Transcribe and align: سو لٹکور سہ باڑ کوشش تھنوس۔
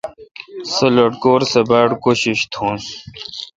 سو 0.73 0.85
لٹکور 0.95 1.41
سہ 1.51 1.61
باڑ 1.69 1.89
کوشش 2.03 2.37
تھنوس۔ 2.53 2.85